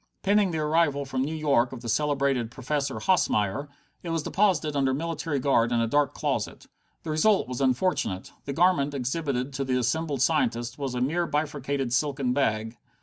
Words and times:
Pending 0.23 0.49
the 0.49 0.57
arrival 0.57 1.05
from 1.05 1.21
New 1.21 1.35
York 1.35 1.71
of 1.71 1.81
the 1.81 1.87
celebrated 1.87 2.49
Professor 2.49 2.95
Hosmeyer, 2.95 3.69
it 4.01 4.09
was 4.09 4.23
deposited 4.23 4.75
under 4.75 4.95
military 4.95 5.37
guard 5.37 5.71
in 5.71 5.79
a 5.79 5.85
dark 5.85 6.15
closet. 6.15 6.65
The 7.03 7.11
result 7.11 7.47
was 7.47 7.61
unfortunate. 7.61 8.31
The 8.45 8.53
garment 8.53 8.95
exhibited 8.95 9.53
to 9.53 9.63
the 9.63 9.77
assembled 9.77 10.23
scientists 10.23 10.75
was 10.79 10.95
a 10.95 11.01
mere 11.01 11.27
bifurcated 11.27 11.93
silken 11.93 12.33
bag. 12.33 12.77